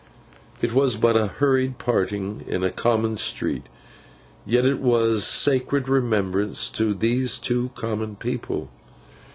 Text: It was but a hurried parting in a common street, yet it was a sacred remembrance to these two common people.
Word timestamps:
It 0.63 0.73
was 0.73 0.95
but 0.95 1.15
a 1.15 1.27
hurried 1.27 1.77
parting 1.77 2.43
in 2.47 2.63
a 2.63 2.71
common 2.71 3.17
street, 3.17 3.69
yet 4.47 4.65
it 4.65 4.79
was 4.79 5.17
a 5.19 5.21
sacred 5.21 5.87
remembrance 5.87 6.69
to 6.69 6.95
these 6.95 7.37
two 7.37 7.69
common 7.75 8.15
people. 8.15 8.71